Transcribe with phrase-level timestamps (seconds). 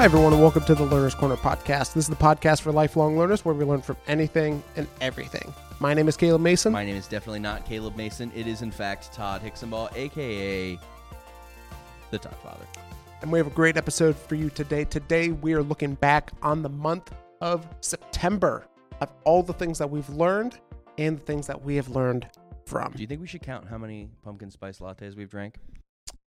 [0.00, 1.92] Hi, everyone, and welcome to the Learner's Corner podcast.
[1.92, 5.52] This is the podcast for lifelong learners where we learn from anything and everything.
[5.78, 6.72] My name is Caleb Mason.
[6.72, 8.32] My name is definitely not Caleb Mason.
[8.34, 10.78] It is, in fact, Todd Hicksonball, aka
[12.10, 12.64] the Todd Father.
[13.20, 14.86] and we have a great episode for you today.
[14.86, 17.12] Today, we are looking back on the month
[17.42, 18.66] of September
[19.02, 20.58] of all the things that we've learned
[20.96, 22.26] and the things that we have learned
[22.64, 22.90] from.
[22.92, 25.56] Do you think we should count how many pumpkin spice lattes we've drank?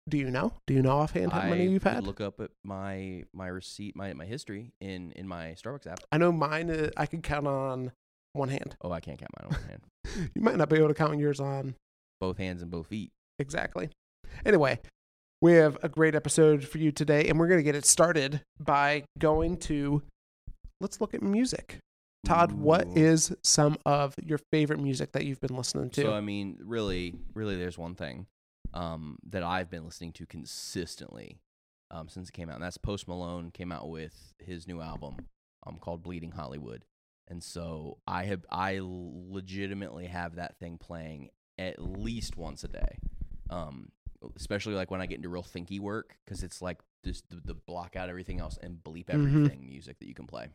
[0.08, 0.52] Do you know?
[0.66, 2.04] Do you know offhand how many you've had?
[2.04, 6.00] Look up at my my receipt, my my history in in my Starbucks app.
[6.10, 7.92] I know mine, uh, I could count on
[8.32, 8.76] one hand.
[8.82, 9.82] Oh, I can't count mine on one hand.
[10.34, 11.74] You might not be able to count yours on
[12.20, 13.12] Both hands and both feet.
[13.38, 13.88] Exactly.
[14.44, 14.78] Anyway,
[15.40, 18.42] we have a great episode for you today, and we're going to get it started
[18.60, 20.02] by going to
[20.80, 21.78] let's look at music.
[22.26, 26.02] Todd, what is some of your favorite music that you've been listening to?
[26.02, 28.26] So I mean, really, really, there's one thing
[28.74, 31.38] um, that I've been listening to consistently
[31.90, 35.16] um, since it came out, and that's Post Malone came out with his new album
[35.66, 36.84] um, called Bleeding Hollywood,
[37.28, 41.28] and so I have I legitimately have that thing playing
[41.58, 42.98] at least once a day,
[43.50, 43.90] um,
[44.36, 47.54] especially like when I get into real thinky work because it's like just the, the
[47.54, 49.14] block out everything else and bleep Mhm.
[49.14, 50.48] everything music that you can play,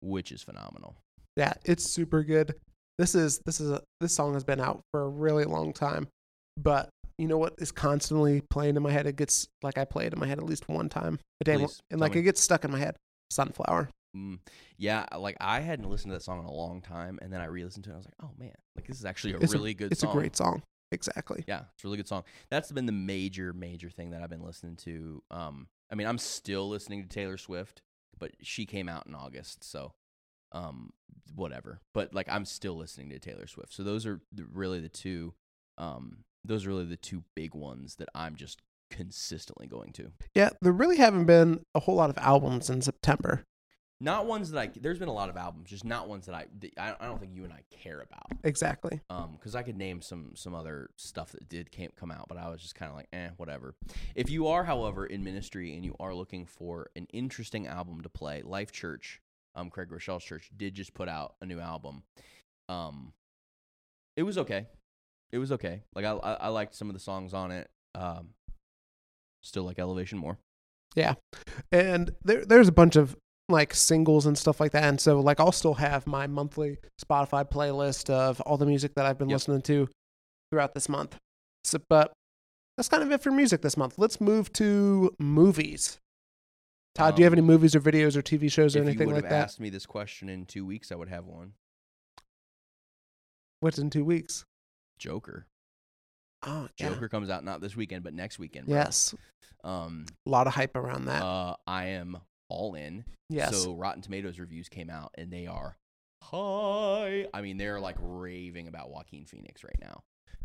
[0.00, 0.96] which is phenomenal.
[1.36, 2.54] yeah, it's super good.
[2.98, 6.08] This is this is a, this song has been out for a really long time,
[6.58, 9.06] but you know what is constantly playing in my head?
[9.06, 11.56] It gets like I play it in my head at least one time a day,
[11.58, 12.20] Please, and like me.
[12.20, 12.96] it gets stuck in my head.
[13.30, 13.88] Sunflower.
[14.16, 14.40] Mm,
[14.76, 17.46] yeah, like I hadn't listened to that song in a long time, and then I
[17.46, 17.94] re-listened to it.
[17.94, 19.86] and I was like, "Oh man, like this is actually a It's a- really good
[19.86, 19.92] song.
[19.92, 20.62] It's song." a great song.
[20.90, 21.42] Exactly.
[21.48, 22.24] Yeah, it's a really good song.
[22.50, 25.22] That's been the major, major thing that I've been listening to.
[25.30, 27.80] Um, I mean, I'm still listening to Taylor Swift,
[28.18, 29.92] but she came out in August, so
[30.52, 30.92] um,
[31.34, 31.80] whatever.
[31.94, 33.72] But like, I'm still listening to Taylor Swift.
[33.72, 34.20] So those are
[34.52, 35.32] really the two.
[35.78, 38.60] Um, those are really the two big ones that I'm just
[38.90, 40.12] consistently going to.
[40.34, 43.44] Yeah, there really haven't been a whole lot of albums in September.
[44.00, 44.70] Not ones that I.
[44.74, 46.46] There's been a lot of albums, just not ones that I.
[46.60, 48.26] that I I don't think you and I care about.
[48.44, 49.00] Exactly.
[49.08, 52.36] um because i could name some some other stuff that did came, come out but
[52.36, 53.76] i was just kind of like eh whatever
[54.16, 58.08] if you are however in ministry and you are looking for an interesting album to
[58.08, 59.20] play life church
[59.54, 62.02] um craig groeschel's church did just put out a new album
[62.68, 63.12] um
[64.16, 64.66] it was okay
[65.32, 68.28] it was okay like i i, I liked some of the songs on it um
[69.42, 70.38] still like elevation more
[70.94, 71.14] Yeah,
[71.72, 73.16] And there there's a bunch of
[73.48, 74.84] like singles and stuff like that.
[74.84, 79.04] And so like I'll still have my monthly Spotify playlist of all the music that
[79.06, 79.36] I've been Yep.
[79.36, 79.88] listening to
[80.50, 81.16] throughout this month.
[81.64, 82.12] So but
[82.76, 83.94] that's kind of it for music this month.
[83.98, 85.98] Let's move to movies.
[86.94, 88.88] Todd, do you have Um, any movies or videos or TV shows or if you
[88.90, 89.44] anything would like have that?
[89.44, 91.54] asked me this question in two weeks i would have one
[93.60, 94.44] What's in two weeks?
[94.98, 95.46] Joker
[96.44, 96.88] Oh, yeah.
[96.88, 98.76] joker comes out not this weekend but next weekend bro.
[98.76, 99.14] Yes.
[99.64, 101.22] um A lot of hype around that.
[101.22, 103.04] Uh, I am all in.
[103.28, 103.56] yes.
[103.62, 105.76] So Rotten Tomatoes reviews came out and they are
[106.22, 107.26] high.
[107.32, 110.02] I mean, they're like raving about Joaquin Phoenix right now.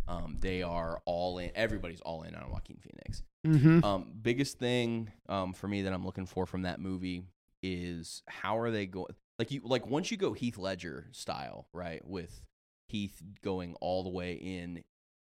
[0.07, 1.51] Um, they are all in.
[1.55, 3.23] Everybody's all in on Joaquin Phoenix.
[3.45, 3.83] mm-hmm.
[3.83, 7.23] Um, biggest thing um, for me that I'm looking for from that movie
[7.61, 9.07] is how are they going?
[9.39, 12.01] Like you, like once you go Heath Ledger style, right?
[12.07, 12.39] With
[12.87, 14.83] Heath going all the way in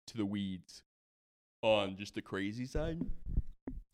[0.07, 0.83] to the weeds
[1.61, 2.99] on just the crazy side,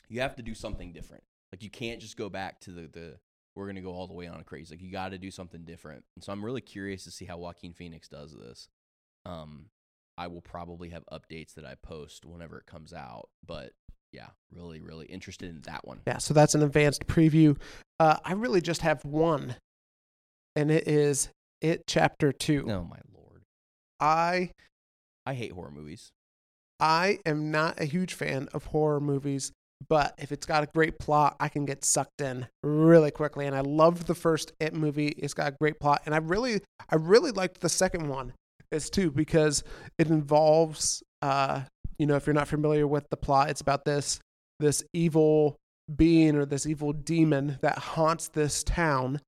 [0.09, 1.23] you have to do something different.
[1.51, 3.17] Like you can't just go back to the the
[3.55, 4.75] we're gonna go all the way on a crazy.
[4.75, 6.03] Like you got to do something different.
[6.15, 8.69] And so I'm really curious to see how Joaquin Phoenix does this.
[9.25, 9.65] Um,
[10.17, 13.29] I will probably have updates that I post whenever it comes out.
[13.45, 13.73] But
[14.11, 15.99] yeah, really, really interested in that one.
[16.07, 17.57] Yeah, so that's an advanced preview.
[17.99, 19.55] Uh, I really just have one,
[20.55, 21.29] and it is
[21.61, 22.65] It Chapter 2.
[22.69, 23.16] Oh my lord,
[23.99, 24.51] I
[25.25, 26.11] I hate horror movies.
[26.79, 29.51] I am not a huge fan of horror movies,
[29.89, 33.45] but if it's got a great plot, I can get sucked in really quickly.
[33.45, 35.07] And I loved the first It movie.
[35.09, 38.33] It's got a great plot, and I really, I really liked the second one
[38.71, 39.63] as too because
[39.97, 41.61] it involves, uh,
[41.97, 44.19] you know, if you're not familiar with the plot, it's about this
[44.59, 45.55] this evil
[45.95, 49.19] being or this evil demon that haunts this town,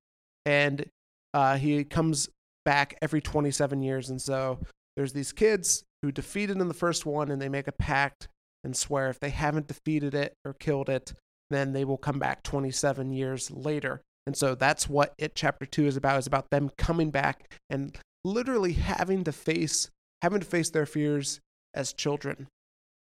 [0.45, 0.85] and
[1.33, 2.29] uh, he comes
[2.65, 4.59] back every 27 years, and so
[4.95, 8.27] there's these kids who defeated in the first one and they make a pact
[8.63, 11.13] and swear if they haven't defeated it or killed it
[11.49, 14.01] then they will come back 27 years later.
[14.25, 17.97] And so that's what it chapter 2 is about is about them coming back and
[18.23, 19.89] literally having to face
[20.21, 21.39] having to face their fears
[21.73, 22.47] as children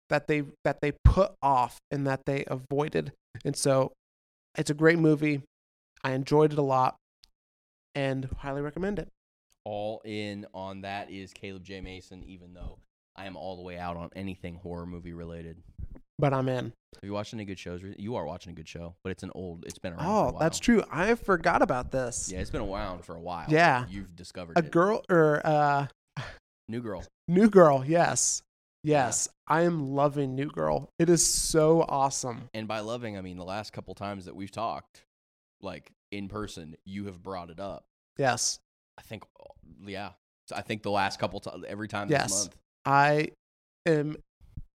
[0.08, 3.12] that they that they put off and that they avoided.
[3.44, 3.92] And so
[4.56, 5.42] it's a great movie.
[6.02, 6.96] I enjoyed it a lot
[7.94, 9.08] and highly recommend it
[9.64, 12.22] All in on that is Caleb J Mason.
[12.24, 12.78] Even though
[13.16, 15.58] I am all the way out on anything horror movie related.
[16.18, 16.66] but I'm in.
[16.94, 17.80] Have you watched any good shows?
[17.98, 19.64] You are watching a good show, but it's an old.
[19.66, 20.04] It's been around.
[20.04, 20.82] for a Oh, that's true.
[20.90, 22.30] I forgot about this.
[22.32, 23.46] Yeah, it's been around for a while.
[23.48, 23.86] Yeah.
[23.88, 24.70] you've discovered A it.
[24.70, 25.86] girl or uh
[26.68, 27.04] New girl.
[27.28, 28.42] New Girl, yes.
[28.84, 29.28] Yes.
[29.46, 30.88] I am loving New Girl.
[30.98, 32.48] It is so awesome.
[32.54, 35.04] And by loving, I mean the last couple times that we've talked,
[35.60, 37.84] like in person, you have brought it up.
[38.18, 38.58] Yes.
[38.98, 39.24] I think,
[39.86, 40.10] yeah.
[40.48, 42.24] So I think the last couple times, every time Yes.
[42.24, 42.56] this month.
[42.84, 43.28] I
[43.86, 44.16] am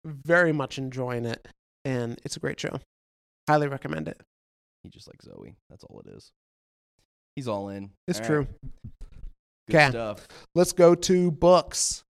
[0.05, 1.47] very much enjoying it
[1.85, 2.79] and it's a great show.
[3.49, 4.21] Highly recommend it.
[4.83, 5.57] He just like Zoe.
[5.71, 6.31] That's all it is.
[7.35, 7.91] He's all in.
[8.07, 8.47] It's All true.
[9.69, 9.91] Good 'Kay.
[9.91, 10.27] stuff.
[10.55, 12.05] Let's go to books.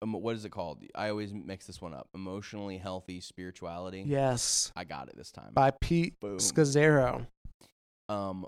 [0.00, 0.82] Um, what is it called?
[0.94, 2.08] I always mix this one up.
[2.14, 4.04] Emotionally healthy spirituality.
[4.06, 4.72] Yes.
[4.76, 5.52] I got it this time.
[5.54, 6.38] By Pete Boom.
[6.38, 7.26] Scazzero.
[8.08, 8.46] Um,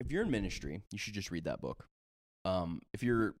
[0.00, 1.88] if you're in ministry, you should just read that book.
[2.44, 3.34] Um, if you're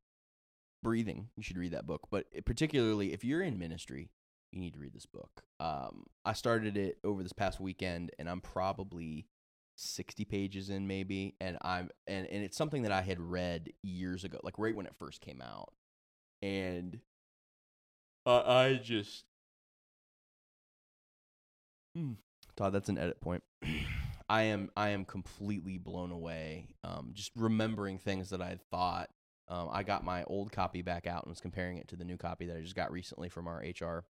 [0.82, 2.08] breathing, you should read that book.
[2.10, 4.10] But particularly if you're in ministry,
[4.52, 5.42] you need to read this book.
[5.60, 9.26] Um, I started it over this past weekend, and I'm probably
[9.76, 11.36] 60 pages in, maybe.
[11.40, 14.86] And I'm and and it's something that I had read years ago, like right when
[14.86, 15.72] it first came out,
[16.42, 17.00] and
[18.24, 19.24] I I just.
[21.94, 22.12] Hmm.
[22.56, 23.42] Todd, that's an edit point.
[24.28, 26.68] I am I am completely blown away.
[26.82, 29.08] Um, just remembering things that I had thought.
[29.48, 32.16] Um, I got my old copy back out and was comparing it to the new
[32.16, 34.04] copy that I just got recently from our HR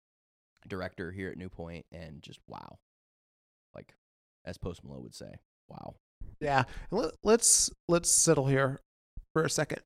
[0.67, 2.77] director here at New Point, and just wow,
[3.73, 3.95] like
[4.45, 5.33] as Post Malone would say,
[5.67, 5.95] wow.
[6.39, 6.63] Yeah.
[6.91, 8.81] Let, let's let's settle here
[9.33, 9.79] for a second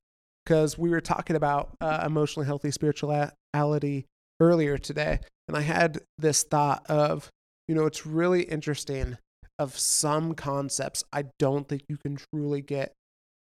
[0.44, 4.04] because we were talking about uh, emotionally healthy spirituality
[4.40, 7.30] earlier today, and I had this thought of,
[7.66, 9.16] you know, it's really interesting
[9.58, 12.92] of some concepts I don't think you can truly get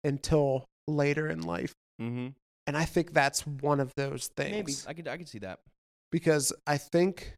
[0.04, 2.28] until later in life, Mm-hmm.
[2.66, 4.50] and I think that's one of those things.
[4.52, 5.60] Maybe I could I could see that.
[6.10, 7.34] because I think,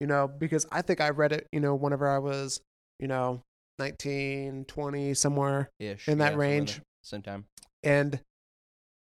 [0.00, 2.60] you know, because I think I read it, you know, whenever I was,
[2.98, 3.42] you know,
[3.78, 5.68] 19, 20, somewhere.
[5.78, 6.80] Ish In that yeah, range.
[7.04, 7.44] Same time.
[7.84, 8.18] And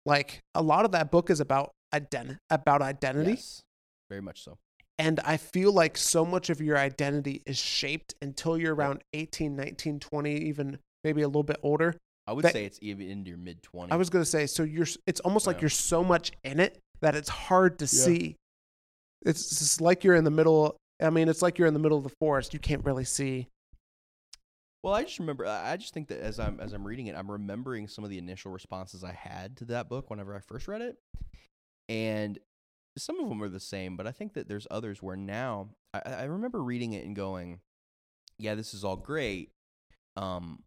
[0.05, 3.31] like a lot of that book is about ident- about identity.
[3.31, 3.61] Yes,
[4.09, 4.57] very much so.
[4.99, 9.55] And I feel like so much of your identity is shaped until you're around 18,
[9.55, 11.95] 19, 20, even maybe a little bit older.
[12.27, 13.91] I would That- say it's even into your mid twenties.
[13.91, 16.79] I was going to say, so you're, it's almost like you're so much in it
[17.01, 18.35] that it's hard to see.
[19.25, 20.77] It's just like you're in the middle.
[21.01, 22.53] I mean, it's like you're in the middle of the forest.
[22.53, 23.47] You can't really see.
[24.83, 25.45] Well, I just remember.
[25.45, 28.17] I just think that as I'm as I'm reading it, I'm remembering some of the
[28.17, 30.97] initial responses I had to that book whenever I first read it,
[31.87, 32.37] and
[32.97, 33.97] some of them are the same.
[33.97, 37.59] But I think that there's others where now I, I remember reading it and going,
[38.37, 39.51] "Yeah, this is all great,"
[40.15, 40.63] um,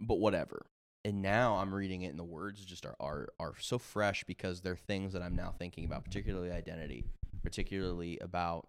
[0.00, 0.66] but whatever.
[1.04, 4.60] And now I'm reading it, and the words just are are are so fresh because
[4.60, 7.04] they're things that I'm now thinking about, particularly identity,
[7.42, 8.68] particularly about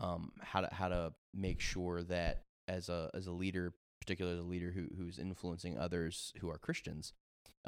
[0.00, 4.44] um, how to how to make sure that as a as a leader, particularly as
[4.44, 7.12] a leader who who's influencing others who are Christians,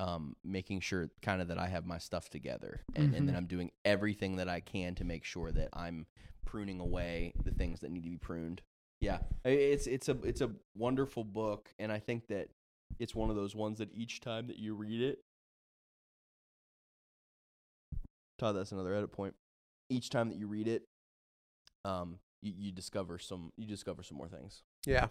[0.01, 3.39] um, making sure kind of that I have my stuff together, and, and then Mhm.
[3.39, 6.07] I'm doing everything that I can to make sure that I'm
[6.47, 8.63] pruning away the things that need to be pruned.
[9.01, 12.49] Yeah, it's it's a it's a wonderful book, and I think that
[12.99, 15.23] it's one of those ones that each time that you read it,
[18.39, 19.35] Todd, that's another edit point.
[19.91, 20.89] Each time that you read it,
[21.85, 24.63] um, you, you discover some you discover some more things.
[24.87, 25.09] Yeah.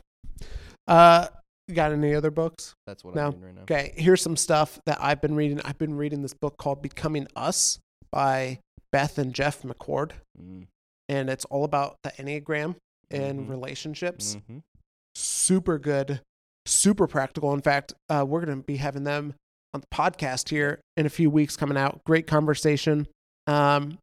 [0.88, 1.28] Uh,
[1.70, 2.74] you got any other books?
[2.88, 3.28] That's what No.
[3.28, 3.62] I'm doing right now.
[3.64, 5.62] Okay, here's some stuff that I've been reading.
[5.64, 7.80] I've been reading this book called Becoming Us
[8.12, 8.60] by
[8.92, 10.12] Beth and Jeff McCord,
[10.42, 10.68] Mm,
[11.08, 12.76] and it's all about the Enneagram
[13.12, 13.50] and Mhm.
[13.50, 14.36] relationships.
[14.36, 14.62] mhm.
[15.16, 16.22] Super good,
[16.66, 17.54] super practical.
[17.54, 19.36] In fact, uh, we're going to be having them
[19.74, 22.04] on the podcast here in a few weeks coming out.
[22.04, 23.08] Great conversation.
[23.48, 23.98] Um,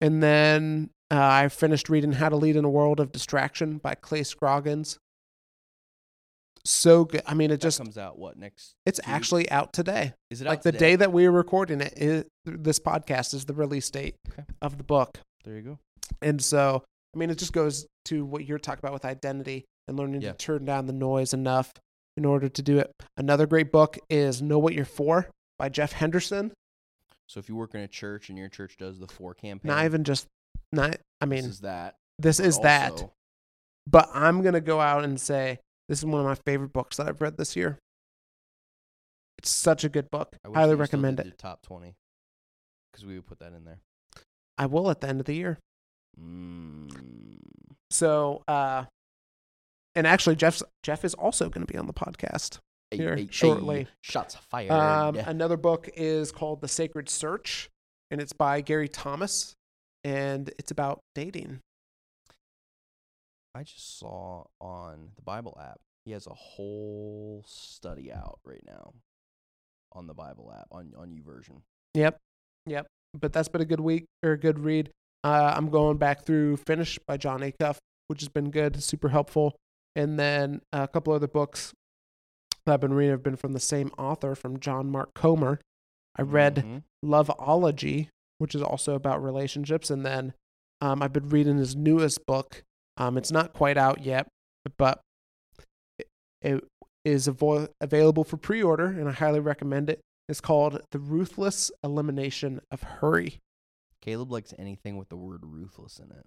[0.00, 3.94] and then uh, I finished reading How to Lead in a World of Distraction by
[3.94, 4.98] Clay Scroggins.
[6.66, 7.22] So good.
[7.26, 8.74] I mean, it That just, comes out what next?
[8.86, 10.14] it's actually out today.
[10.30, 10.90] Is it like the today?
[10.92, 14.44] day that we are recording it is this podcast is the release date Okay.
[14.62, 15.78] of the book There you go.
[16.22, 16.82] and so
[17.14, 20.32] i mean it just goes to what you're talking about with identity and learning Yeah.
[20.32, 21.72] to turn down the noise enough
[22.16, 25.28] in order to do it another great book is know what you're for
[25.58, 26.52] by jeff henderson
[27.28, 29.84] So if you work in a church and your church does the four campaign, not
[29.84, 30.26] even just
[30.72, 31.94] not i mean this is that.
[32.18, 33.08] this is that
[33.86, 36.96] but i'm going to go out and say this is one of my favorite books
[36.96, 37.78] that i've read this year
[39.38, 41.94] it's such a good book I highly recommend it top twenty,
[42.92, 43.78] because we would put that in there.
[44.56, 45.58] i will at the end of the year
[46.20, 46.88] Mm.
[47.90, 48.84] So, uh,
[49.96, 52.58] and actually, Jeff's Jeff is also going to be on the podcast.
[52.92, 53.88] Here, shortly.
[54.00, 54.70] shots fired.
[54.70, 57.68] Um, another book is called The Sacred Search,
[58.12, 59.54] and it's by Gary Thomas.
[60.04, 61.58] and it's about dating.
[63.54, 65.80] I just saw on the Bible app.
[66.04, 68.92] He has a whole study out right now
[69.92, 71.62] on the Bible app on on YouVersion.
[71.94, 72.18] Yep,
[72.66, 72.86] yep.
[73.18, 74.90] But that's been a good week or a good read.
[75.22, 77.76] Uh, I'm going back through Finish by Jon Acuff,
[78.08, 79.54] which has been good, super helpful.
[79.96, 81.72] And then a couple other books
[82.66, 85.60] that I've been reading have been from the same author, from John Mark Comer.
[86.16, 86.82] I read Mhm.
[87.04, 88.08] Loveology,
[88.38, 89.90] which is also about relationships.
[89.90, 90.34] And then
[90.80, 92.64] um, I've been reading his newest book.
[92.96, 94.26] Um, it's not quite out yet,
[94.78, 95.00] but
[95.98, 96.06] it,
[96.42, 96.64] it
[97.04, 100.00] is avo- available for pre order, and I highly recommend it.
[100.28, 103.38] It's called The Ruthless Elimination of Hurry.
[104.00, 106.24] Caleb likes anything with the word ruthless in it.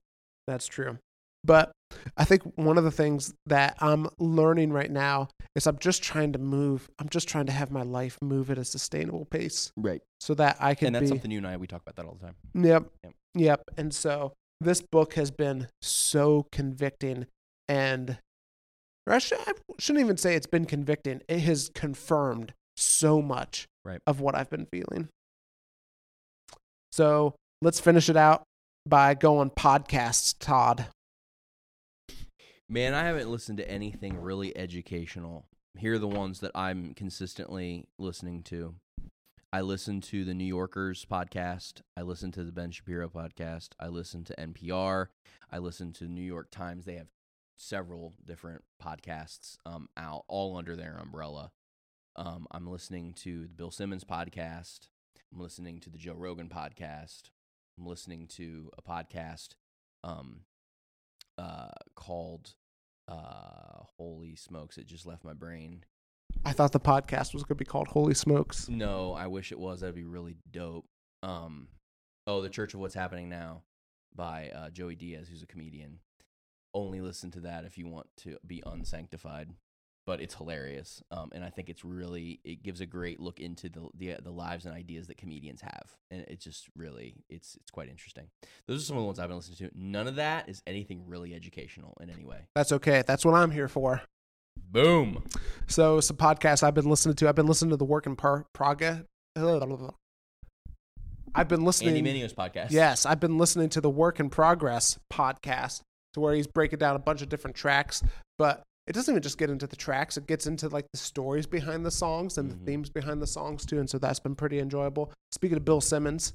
[0.48, 0.98] That's true.
[1.44, 1.72] But
[2.18, 6.34] I think one of the things that I'm learning right now is I'm just trying
[6.34, 6.90] to move.
[7.00, 10.02] I'm just trying to have my life move at a sustainable pace Right.
[10.20, 11.08] so that I can And that's be.
[11.08, 12.36] something you and I we talk about that all the time.
[12.56, 12.86] Yep.
[13.04, 13.14] Yep.
[13.36, 13.62] Yep.
[13.78, 17.28] And so this book has been so convicting
[17.68, 18.18] and
[19.08, 21.22] I, should, I shouldn't even say it's been convicting.
[21.28, 24.02] It has confirmed so much Right.
[24.06, 25.08] of what I've been feeling.
[26.92, 28.44] So let's finish it out
[28.86, 30.88] by going podcasts, Todd.
[32.70, 35.46] Man, I haven't listened to anything really educational.
[35.78, 38.76] Here are the ones that I'm consistently listening to.
[39.54, 41.82] I listen to the New Yorkers podcast.
[41.96, 43.70] I listen to the Ben Shapiro podcast.
[43.80, 45.08] I listen to NPR.
[45.50, 46.84] I listen to New York Times.
[46.84, 47.08] They have
[47.56, 51.52] several different podcasts um, out, all under their umbrella.
[52.18, 54.90] Um, I'm listening to the Bill Simmons podcast.
[55.34, 57.30] I'm listening to the Joe Rogan podcast.
[57.80, 59.56] I'm listening to a podcast
[60.04, 60.42] um,
[61.38, 62.56] uh, called
[63.08, 64.78] uh, Holy Smokes.
[64.78, 65.86] It just left my brain.
[66.48, 68.70] I thought the podcast was going to be called Holy Smokes.
[68.70, 69.82] No, I wish it was.
[69.82, 70.86] That'd be really dope.
[71.22, 71.68] Um,
[72.26, 73.64] oh, The Church of What's Happening Now
[74.16, 76.00] by uh, Joey Diaz, who's a comedian.
[76.74, 79.50] Only listen to that if you want to be unsanctified,
[80.06, 81.04] but it's hilarious.
[81.12, 84.32] Um, and I think it's really it gives a great look into the, the the
[84.32, 88.28] lives and ideas that comedians have, and it's just really it's it's quite interesting.
[88.68, 89.72] Those are some of the ones I've been listening to.
[89.76, 92.48] None of that is anything really educational in any way.
[92.56, 93.04] That's okay.
[93.06, 94.02] That's what I'm here for.
[94.72, 95.24] Boom.
[95.68, 97.28] So, some podcasts I've been listening to.
[97.30, 99.02] I've been listening to the Work in Pro- Progress.
[101.36, 101.94] I've been listening.
[101.94, 102.72] To Andy Mineo's podcast.
[102.72, 105.82] Yes, I've been listening to the Work in Progress podcast,
[106.14, 108.02] to where he's breaking down a bunch of different tracks.
[108.38, 111.46] But it doesn't even just get into the tracks; it gets into like the stories
[111.46, 112.60] behind the songs and Mhm.
[112.60, 113.80] the themes behind the songs too.
[113.80, 115.12] And so that's been pretty enjoyable.
[115.32, 116.34] Speaking of Bill Simmons,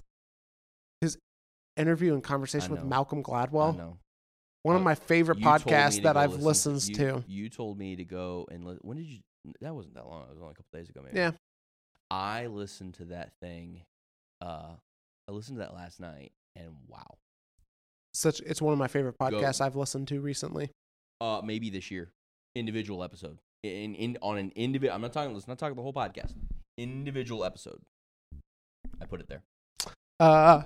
[1.00, 1.19] his
[1.76, 2.85] interview and conversation with.
[2.85, 3.97] Malcolm Gladwell.
[4.62, 7.04] One of my favorite You told me podcasts to that go I've listen listened you,
[7.04, 7.25] to.
[7.26, 9.19] You told me to go and li- when did you?
[9.61, 10.23] That wasn't that long.
[10.23, 11.19] It was only a couple days ago, maybe.
[11.19, 11.33] Yeah.
[12.11, 13.83] I listened to that thing.
[14.40, 14.75] Uh,
[15.28, 17.16] I listened to that last night, and wow.
[18.14, 20.71] Such it's one of my favorite podcasts I've listened to recently.
[21.21, 22.11] Uh, maybe this year,
[22.54, 24.95] individual episode in in on an individual.
[24.95, 25.33] I'm not talking.
[25.33, 26.35] Let's not talk the whole podcast.
[26.76, 27.81] Individual episode.
[29.00, 29.42] I put it there.
[30.21, 30.62] Uh,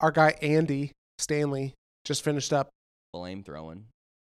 [0.00, 1.74] our guy Andy Stanley
[2.04, 2.68] just finished up
[3.14, 3.86] Flame throwing.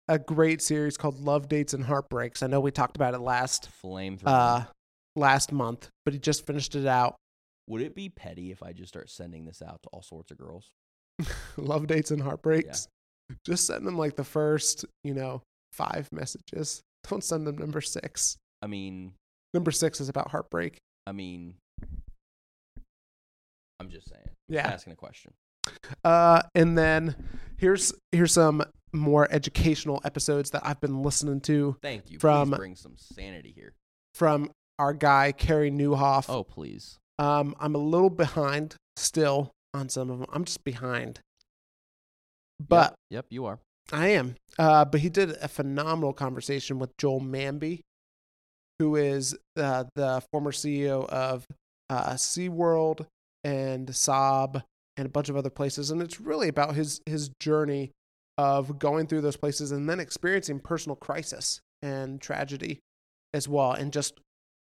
[0.09, 2.43] a great series called Love Dates and Heartbreaks.
[2.43, 4.35] I know we talked about it last Flame throwing.
[4.35, 4.65] uh
[5.15, 7.15] last month, but he just finished it out.
[7.69, 10.37] Would it be petty if I just start sending this out to all sorts of
[10.37, 10.69] girls?
[11.57, 12.87] Love Dates and Heartbreaks.
[13.45, 16.81] Just send them like the first, you know, five messages.
[17.09, 18.35] Don't send them number six.
[18.61, 19.13] I mean,
[19.53, 20.79] Number six is about heartbreak.
[21.07, 21.53] I mean,
[23.79, 24.29] I'm just saying.
[24.49, 24.67] Yeah.
[24.67, 25.31] Asking a question.
[26.03, 27.15] Uh, and then
[27.63, 32.19] here's here's some more educational episodes that I've been listening to Thank you.
[32.19, 33.73] From- please bring some sanity here.
[34.13, 36.25] from our guy Carey Nieuwhof.
[36.29, 36.99] Oh, please.
[37.17, 40.27] Um, I'm a little behind still on some of them.
[40.33, 41.21] I'm just behind,
[42.59, 43.59] but yep, yep you are.
[43.91, 44.35] I am.
[44.59, 47.79] Uh, but he did a phenomenal conversation with Joel Manby,
[48.79, 51.45] who is uh, the former CEO of
[51.89, 53.05] uh, SeaWorld
[53.43, 54.63] and Saab
[54.97, 55.91] and a bunch of other places.
[55.91, 57.91] And it's really about his his journey
[58.37, 62.79] of going through those places and then experiencing personal crisis and tragedy
[63.33, 64.19] as well, and just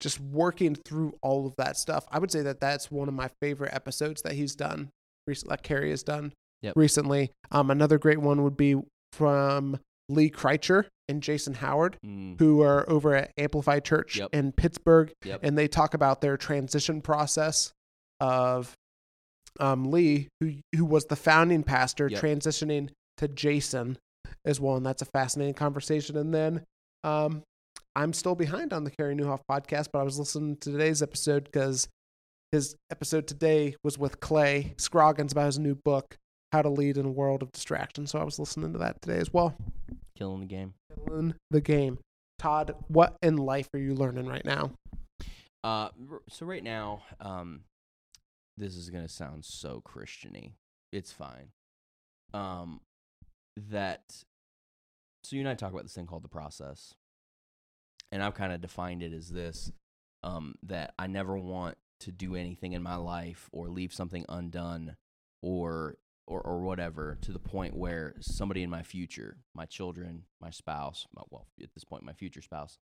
[0.00, 2.04] just working through all of that stuff.
[2.10, 4.90] I would say that that's one of my favorite episodes that he's done
[5.26, 6.76] recently, like Carey has done Yep.
[6.76, 7.30] recently.
[7.50, 8.76] Um, another great one would be
[9.12, 9.78] from
[10.08, 14.30] Lee Kricher and Jason Howard, Mm, who are over at Amplify Church Yep.
[14.34, 15.40] in Pittsburgh, Yep.
[15.42, 17.72] and they talk about their transition process
[18.20, 18.74] of
[19.60, 22.20] um, Lee, who who was the founding pastor, Yep.
[22.20, 23.98] transitioning to Jason
[24.44, 26.16] as well, and that's a fascinating conversation.
[26.16, 26.64] And then
[27.04, 27.42] um,
[27.96, 31.44] I'm still behind on the Carey Nieuwhof podcast, but I was listening to today's episode
[31.44, 31.88] because
[32.52, 36.16] his episode today was with Clay Scroggins about his new book,
[36.52, 38.06] How to Lead in a World of Distraction.
[38.06, 39.54] So I was listening to that today as well.
[40.16, 40.74] Killing the game.
[41.06, 41.98] Killing the game.
[42.38, 44.72] Todd, what in life are you learning right now?
[45.62, 45.88] Uh,
[46.28, 47.60] so right now, um,
[48.56, 50.52] this is gonna sound so Christiany.
[50.92, 51.48] It's fine.
[52.32, 52.80] Um,
[53.56, 54.02] that.
[55.24, 56.94] So you and I talk about this thing called the process,
[58.12, 59.72] and I've kind of defined it as this:
[60.22, 64.96] um, that I never want to do anything in my life or leave something undone,
[65.42, 65.96] or
[66.26, 71.06] or or whatever, to the point where somebody in my future, my children, my spouse,
[71.14, 72.78] my, well, at this point, my future spouse,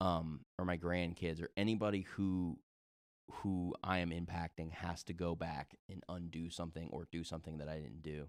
[0.00, 2.58] um, or my grandkids or anybody who
[3.30, 7.68] who I am impacting has to go back and undo something or do something that
[7.68, 8.28] I didn't do.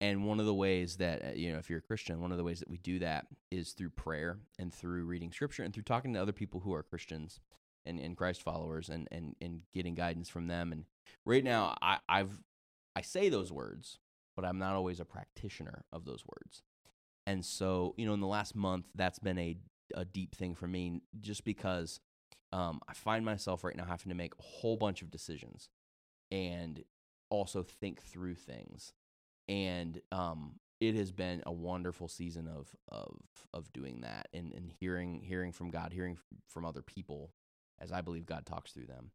[0.00, 2.38] And one of the ways that uh, you know, if you're a Christian, one of
[2.38, 5.84] the ways that we do that is through prayer and through reading scripture and through
[5.84, 7.40] talking to other people who are Christians
[7.86, 10.72] and, and Christ followers and, and and getting guidance from them.
[10.72, 10.84] And
[11.24, 12.42] right now, I, I've
[12.96, 13.98] I say those words,
[14.34, 16.62] but I'm not always a practitioner of those words.
[17.26, 19.56] And so, you know, in the last month, that's been a
[19.94, 22.00] a deep thing for me just because
[22.52, 25.70] um, I find myself right now having to make a whole bunch of decisions
[26.30, 26.84] and
[27.30, 28.92] also think through things.
[29.48, 33.18] And um, it has been a wonderful season of of
[33.52, 36.18] of doing that and, and hearing hearing from God, hearing
[36.48, 37.32] from other people
[37.80, 39.10] as I believe God talks through them.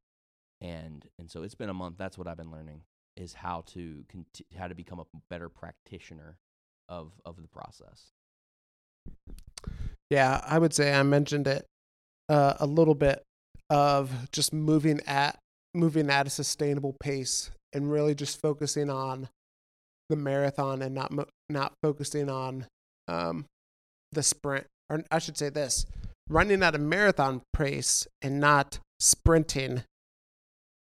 [0.59, 1.97] And and so it's been a month.
[1.97, 2.81] That's what I've been learning
[3.15, 6.37] is how to conti- how to become a better practitioner
[6.89, 8.11] of of the process.
[10.09, 11.67] Yeah, I would say I mentioned it
[12.29, 13.23] uh, a little bit
[13.69, 15.37] of just moving at
[15.73, 19.29] moving at a sustainable pace and really just focusing on
[20.09, 21.11] the marathon and not
[21.49, 22.65] not focusing on
[23.07, 23.45] um,
[24.11, 25.85] the sprint or I should say this
[26.29, 29.83] running at a marathon pace and not sprinting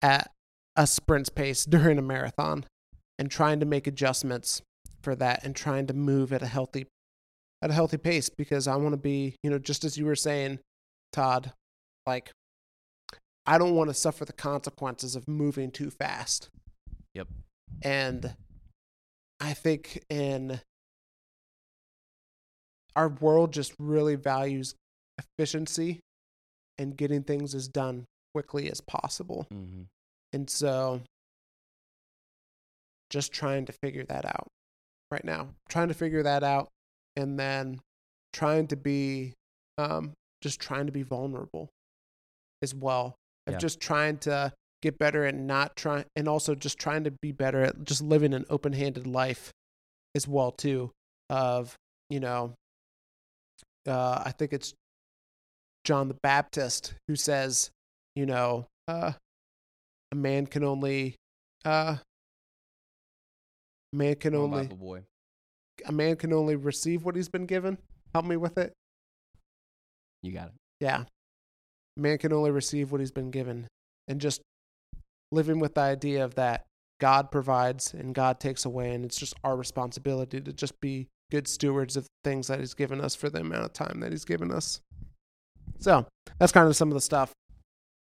[0.02, 0.30] at
[0.76, 2.64] a sprint's pace during a marathon
[3.18, 4.62] and trying to make adjustments
[5.02, 6.86] for that and trying to move at a healthy
[7.62, 10.16] at a healthy pace because I want to be, you know, just as you were
[10.16, 10.58] saying,
[11.14, 11.52] Todd,
[12.06, 12.32] like
[13.46, 16.48] I don't want to suffer the consequences of moving too fast.
[17.14, 17.28] Yep.
[17.82, 18.34] And
[19.40, 20.60] I think in
[22.96, 24.74] our world just really values
[25.18, 26.00] efficiency
[26.78, 29.46] and getting things as done quickly as possible.
[29.52, 29.82] Mm-hmm.
[30.32, 31.02] And so
[33.10, 34.48] just trying to figure that out
[35.12, 35.50] right now.
[35.68, 36.70] Trying to figure that out
[37.14, 37.80] and then
[38.32, 39.34] trying to be
[39.78, 40.12] um
[40.44, 41.70] just trying to be vulnerable
[42.62, 43.16] as well.
[43.46, 43.58] Of Yeah.
[43.58, 44.52] just trying to
[44.82, 48.34] get better and not trying and also just trying to be better at just living
[48.34, 49.50] an open-handed life
[50.14, 50.92] as well too
[51.30, 51.74] of,
[52.10, 52.54] you know,
[53.86, 54.74] uh I think it's
[55.84, 57.70] John the Baptist who says,
[58.14, 59.12] you know, uh
[60.12, 61.16] a man can only
[61.64, 61.96] uh
[63.92, 64.68] a man can only
[65.86, 67.78] a man can only receive what he's been given.
[68.14, 68.72] Help me with it.
[70.24, 70.54] You got it.
[70.80, 71.04] Yeah.
[71.96, 73.66] Man can only receive what he's been given.
[74.08, 74.40] And just
[75.32, 76.64] living with the idea of that
[77.00, 78.94] God provides and God takes away.
[78.94, 83.00] And it's just our responsibility to just be good stewards of things that he's given
[83.00, 84.80] us for the amount of time that he's given us.
[85.78, 86.06] So
[86.38, 87.32] that's kind of some of the stuff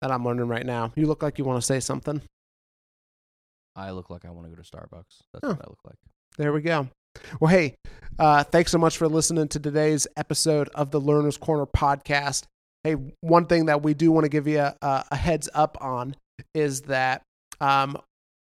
[0.02, 0.92] that I'm learning right now.
[0.96, 2.20] You look like you want to say something.
[3.76, 5.22] I look like I want to go to Starbucks.
[5.32, 5.48] That's Oh.
[5.48, 5.96] what I look like.
[6.36, 6.88] There we go.
[7.40, 7.74] Well, hey,
[8.18, 12.44] uh, thanks so much for listening to today's episode of the Learner's Corner podcast.
[12.84, 16.16] Hey, one thing that we do want to give you a, a heads up on
[16.54, 17.22] is that
[17.60, 17.96] um,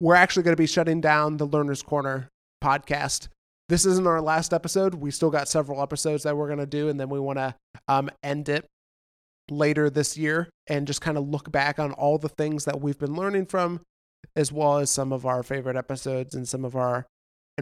[0.00, 2.28] we're actually going to be shutting down the Learner's Corner
[2.62, 3.28] podcast.
[3.68, 4.94] This isn't our last episode.
[4.94, 7.54] We still got several episodes that we're going to do, and then we want to
[7.88, 8.66] um, end it
[9.50, 12.98] later this year and just kind of look back on all the things that we've
[12.98, 13.80] been learning from,
[14.36, 17.06] as well as some of our favorite episodes and some of our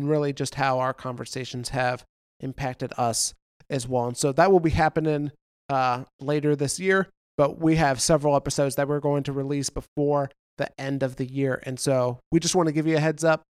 [0.01, 2.05] and really just how our conversations have
[2.41, 3.35] impacted us
[3.69, 4.07] as well.
[4.07, 5.31] And so that will be happening
[5.69, 10.31] uh, later this year, but we have several episodes that we're going to release before
[10.59, 11.63] the end of the year.
[11.65, 13.43] And so we just want to give you a heads up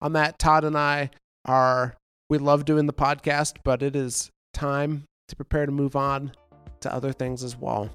[0.00, 0.38] on that.
[0.38, 1.10] Todd and I
[1.44, 1.94] are,
[2.28, 6.32] we love doing the podcast, but it is time to prepare to move on
[6.80, 7.88] to other things as well.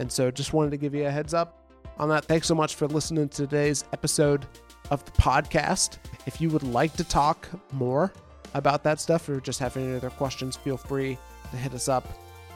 [0.00, 2.24] And so just wanted to give you a heads up on that.
[2.24, 4.46] Thanks so much for listening to today's episode
[4.90, 5.98] of the podcast.
[6.26, 8.12] If you would like to talk more
[8.54, 11.16] about that stuff or just have any other questions, feel free
[11.50, 12.06] to hit us up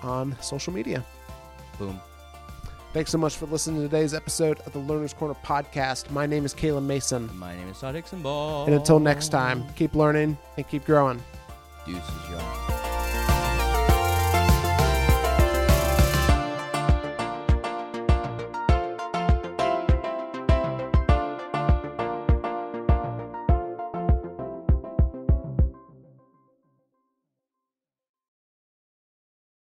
[0.03, 1.05] on social media.
[1.79, 2.01] Boom.
[2.93, 6.11] Thanks so much for listening to today's episode of the Learner's Corner podcast.
[6.11, 7.29] My name is Caleb Mason.
[7.37, 8.67] My name is Todd Hickson Ball.
[8.67, 11.21] And until next time, keep learning and keep growing.
[11.87, 12.84] Deuces, y'all.